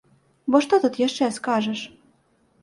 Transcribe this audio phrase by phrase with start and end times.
[0.55, 1.85] Бо што тут яшчэ скажаш?